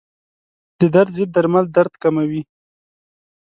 [0.79, 2.41] د درد ضد درمل درد کموي.